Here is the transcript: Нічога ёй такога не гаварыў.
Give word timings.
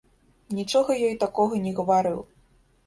Нічога 0.59 0.95
ёй 1.09 1.13
такога 1.27 1.63
не 1.67 1.77
гаварыў. 1.83 2.19